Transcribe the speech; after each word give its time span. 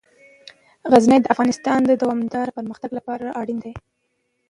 غزني 0.91 1.17
د 1.21 1.25
افغانستان 1.33 1.79
د 1.85 1.91
دوامداره 2.01 2.55
پرمختګ 2.57 2.91
لپاره 2.97 3.35
اړین 3.39 3.57
دي. 3.65 3.73